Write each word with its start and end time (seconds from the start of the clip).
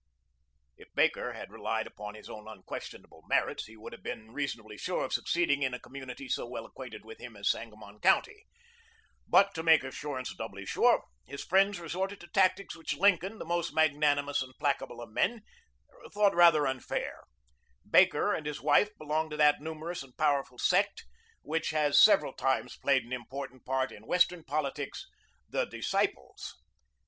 If 0.77 0.87
Baker 0.95 1.33
had 1.33 1.51
relied 1.51 1.85
upon 1.85 2.15
his 2.15 2.27
own 2.27 2.47
unquestionable 2.47 3.21
merits 3.29 3.65
he 3.65 3.77
would 3.77 3.93
have 3.93 4.01
been 4.01 4.31
reasonably 4.31 4.75
sure 4.75 5.05
of 5.05 5.13
succeeding 5.13 5.61
in 5.61 5.75
a 5.75 5.79
community 5.79 6.27
so 6.27 6.47
well 6.47 6.65
acquainted 6.65 7.05
with 7.05 7.19
him 7.19 7.35
as 7.35 7.51
Sangamon 7.51 7.99
County. 7.99 8.47
But 9.27 9.53
to 9.53 9.61
make 9.61 9.83
assurance 9.83 10.33
doubly 10.33 10.65
sure 10.65 11.03
his 11.27 11.43
friends 11.43 11.79
resorted 11.79 12.19
to 12.21 12.27
tactics 12.29 12.75
which 12.75 12.97
Lincoln, 12.97 13.37
the 13.37 13.45
most 13.45 13.75
magnanimous 13.75 14.41
and 14.41 14.57
placable 14.57 15.01
of 15.01 15.11
men, 15.11 15.43
thought 16.11 16.33
rather 16.33 16.65
unfair. 16.65 17.21
Baker 17.87 18.33
and 18.33 18.47
his 18.47 18.59
wife 18.59 18.89
belonged 18.97 19.29
to 19.29 19.37
that 19.37 19.61
numerous 19.61 20.01
and 20.01 20.17
powerful 20.17 20.57
sect 20.57 21.05
which 21.43 21.69
has 21.69 22.03
several 22.03 22.33
times 22.33 22.75
played 22.75 23.03
an 23.03 23.13
important 23.13 23.65
part 23.65 23.91
in 23.91 24.07
Western 24.07 24.43
politics 24.43 25.05
the 25.47 25.65
Disciples. 25.65 26.55